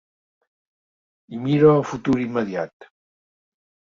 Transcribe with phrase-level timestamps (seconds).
[1.35, 2.91] I mira al futur immediat.